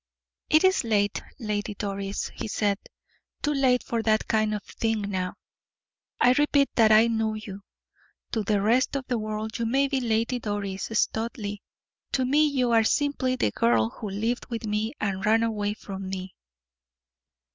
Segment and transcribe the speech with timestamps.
[0.49, 2.79] "It is late, Lady Doris," he said,
[3.43, 5.35] "too late for that kind of thing now,
[6.19, 7.61] I repeat that I know you
[8.31, 11.57] to the rest of the world you may be Lady Doris Studleigh,
[12.13, 16.09] to me you are simply the girl who lived with me and ran away from
[16.09, 16.33] me."